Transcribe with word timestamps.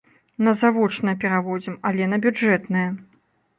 На 0.45 0.53
завочнае 0.61 1.15
пераводзім, 1.25 1.77
але 1.91 2.03
на 2.17 2.21
бюджэтнае. 2.27 2.89